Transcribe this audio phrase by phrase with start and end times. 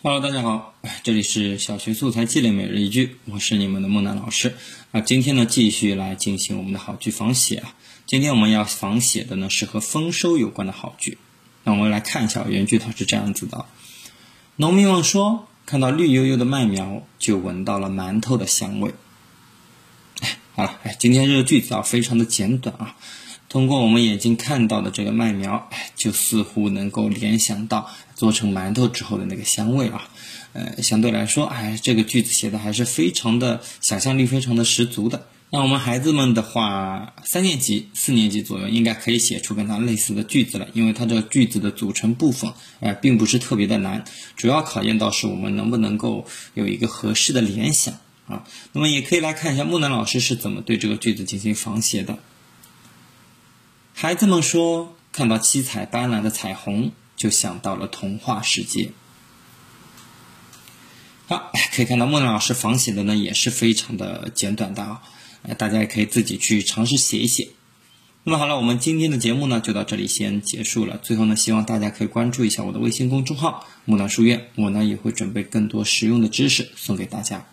[0.00, 4.54] Hello，大家好，这里是小学素材积累每日一句，我是你们的木南老师
[4.92, 5.00] 啊。
[5.00, 7.74] 今天呢，继续来进行我们的好句仿写啊。
[8.06, 11.18] 今天我们要仿写的呢是和丰收有关的好句。
[11.64, 13.66] 那我们来看一下原句，它是这样子的：
[14.54, 18.94] 农民们说，看到绿油油的麦苗，就闻到了馒头的香味。
[20.20, 22.96] 哎，好了，哎，今天这个句子啊，非常的简短啊。
[23.48, 30.08] 通过我们眼睛看到的这个麦苗，哎，就似乎能够联想到做成馒头之后的那个香味啊。
[30.52, 35.26] 呃，相对来说，哎，这个句子写的还是非常的想象力非常的十足的。
[35.50, 44.04] 那我们孩子们的话，三年级、四年级左右应该可以写出跟它类似的句子了，因为它这个句子的组成部分，哎，并不是特别的难，
[44.36, 47.94] 主要考验到是我们能不能够有一个合适的联想
[48.26, 48.44] 啊。
[48.72, 52.18] 那么也可以来看一下木南老师是怎么对这个句子进行仿写的。
[54.00, 58.92] 孩子们说：“看到七彩斑斓的彩虹，就想到了童话世界。”
[61.26, 65.02] 好，可以看到莫南老师仿写的呢也是非常的简短的啊，
[65.58, 67.48] 大家也可以自己去尝试写一写。
[68.22, 70.98] 那么好了，我们今天的节目呢就到这里先结束了。
[70.98, 77.44] 最后呢，希望大家可以关注一下我的微信公众号“木兰书院”，我呢也会准备更多实用的知识送给大家。